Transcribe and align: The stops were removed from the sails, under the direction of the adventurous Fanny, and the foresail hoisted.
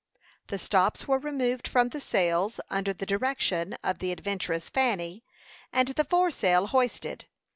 The 0.47 0.57
stops 0.57 1.07
were 1.07 1.19
removed 1.19 1.67
from 1.67 1.89
the 1.89 2.01
sails, 2.01 2.59
under 2.71 2.91
the 2.91 3.05
direction 3.05 3.77
of 3.83 3.99
the 3.99 4.11
adventurous 4.11 4.67
Fanny, 4.67 5.23
and 5.71 5.89
the 5.89 6.03
foresail 6.05 6.65
hoisted. 6.65 7.27